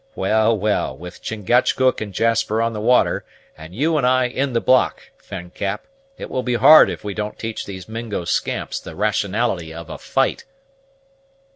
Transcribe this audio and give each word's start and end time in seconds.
Well, 0.15 0.57
well, 0.57 0.97
with 0.97 1.21
Chingachgook 1.21 2.01
and 2.01 2.11
Jasper 2.11 2.59
on 2.59 2.73
the 2.73 2.81
water, 2.81 3.23
and 3.55 3.75
you 3.75 3.97
and 3.99 4.07
I 4.07 4.25
in 4.25 4.53
the 4.53 4.59
block, 4.59 5.11
friend 5.17 5.53
Cap, 5.53 5.85
it 6.17 6.27
will 6.31 6.41
be 6.41 6.55
hard 6.55 6.89
if 6.89 7.03
we 7.03 7.13
don't 7.13 7.37
teach 7.37 7.67
these 7.67 7.87
Mingo 7.87 8.25
scamps 8.25 8.79
the 8.79 8.95
rationality 8.95 9.71
of 9.71 9.91
a 9.91 9.99
fight." 9.99 10.43